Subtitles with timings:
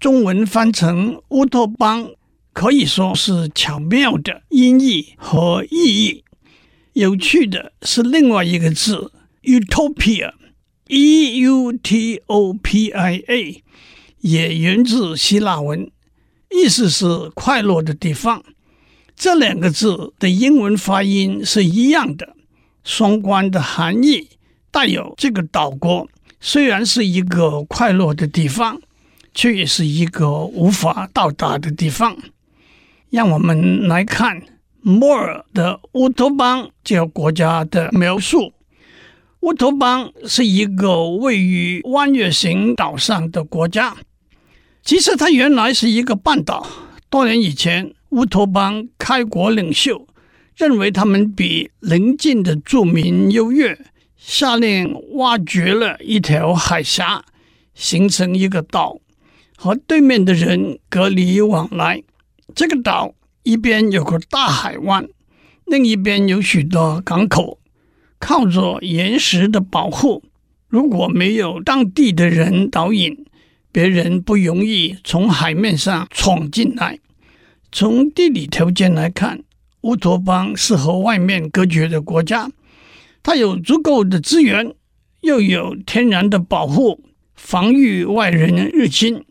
[0.00, 2.08] 中文翻成乌托邦，
[2.58, 6.24] 可以说是巧妙的音译和意义。
[6.94, 9.12] 有趣的是另外一个字
[9.44, 10.42] ，Utopia，E-U-T-O-P-I-A。
[14.18, 15.88] 也源自希腊文，
[16.50, 18.42] 意思是快乐的地方。
[19.14, 22.34] 这两个字的英文发音是一样的，
[22.82, 24.30] 双关的含义
[24.72, 26.08] 带有这个岛国
[26.40, 28.80] 虽然是一个快乐的地方，
[29.32, 32.18] 却也是一个无法到达的地方。
[33.10, 34.42] 让我们来看
[34.80, 38.52] 摩尔的乌托邦这个国家的描述。
[39.40, 43.96] 乌托邦是一个位于弯月形岛上的国家。
[44.82, 46.66] 其实它原来是一个半岛。
[47.08, 50.06] 多年以前，乌托邦开国领袖
[50.56, 53.78] 认为他们比邻近的住民优越，
[54.16, 57.24] 下令挖掘了一条海峡，
[57.74, 58.98] 形成一个岛，
[59.56, 62.02] 和对面的人隔离往来。
[62.54, 65.06] 这个岛一边有个大海湾，
[65.66, 67.58] 另一边有许多港口，
[68.18, 70.24] 靠着岩石的保护。
[70.68, 73.24] 如果没有当地的人导引，
[73.70, 76.98] 别人不容易从海面上闯进来。
[77.70, 79.44] 从地理条件来看，
[79.82, 82.50] 乌托邦是和外面隔绝的国家。
[83.22, 84.74] 它有足够的资源，
[85.20, 87.04] 又有天然的保护，
[87.34, 89.22] 防御外人入侵。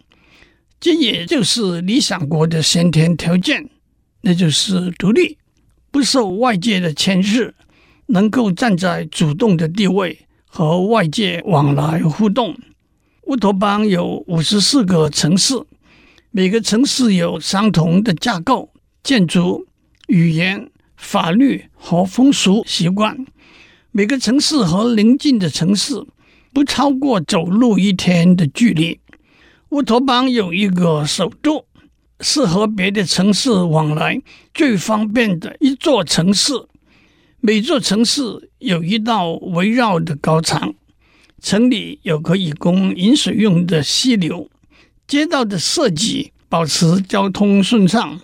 [0.80, 3.70] 这也就是理想国的先天条件，
[4.22, 5.38] 那就是独立，
[5.90, 7.56] 不受外界的牵制，
[8.06, 12.56] 能够站在主动的地位和外界往来互动。
[13.24, 15.56] 乌托邦有五十四个城市，
[16.32, 18.72] 每个城市有相同的架构、
[19.04, 19.68] 建筑、
[20.08, 23.26] 语言、法律和风俗习惯。
[23.92, 25.96] 每个城市和邻近的城市
[26.54, 29.00] 不超过走路一天的距离。
[29.70, 31.66] 乌托邦有一个首都，
[32.22, 34.22] 是和别的城市往来
[34.54, 36.54] 最方便的一座城市。
[37.42, 40.74] 每座城市有一道围绕的高墙。
[41.42, 44.50] 城里有可以供饮水用的溪流，
[45.06, 48.22] 街道的设计保持交通顺畅。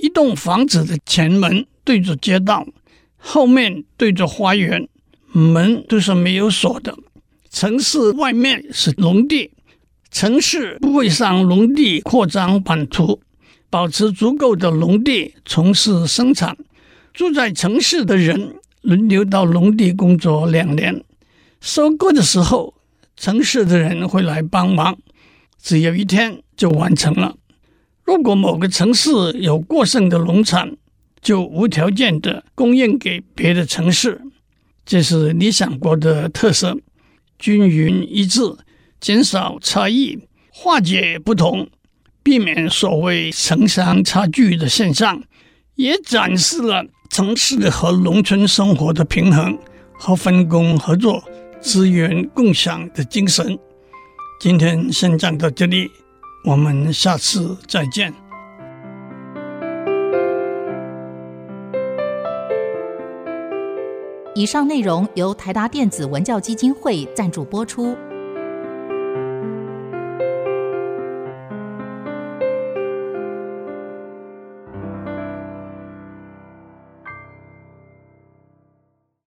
[0.00, 2.66] 一栋房子的前门对着街道，
[3.16, 4.88] 后面对着花园，
[5.32, 6.96] 门都是没有锁的。
[7.50, 9.50] 城市外面是农地，
[10.18, 13.20] 城市不会向农地扩张版图，
[13.70, 16.58] 保持足够的农地从事生产。
[17.14, 21.04] 住在城市的人轮流到农地工作两年。
[21.60, 22.74] 收割的时候，
[23.16, 24.98] 城市的人会来帮忙，
[25.62, 27.36] 只有一天就完成了。
[28.02, 30.76] 如果某个城市有过剩的农产，
[31.22, 34.20] 就无条件的供应给别的城市。
[34.84, 36.76] 这是理想国的特色：
[37.38, 38.40] 均匀一致，
[39.00, 40.18] 减少差异，
[40.52, 41.68] 化解不同，
[42.22, 45.22] 避免所谓城乡差距的现象，
[45.76, 49.58] 也展示了城市和农村生活的平衡
[49.92, 51.22] 和分工合作。
[51.60, 53.58] 资源共享的精神。
[54.40, 55.90] 今天先讲到这里，
[56.44, 58.14] 我们下次再见。
[64.36, 67.96] 以上内容由台达电子文教基金会赞助播出。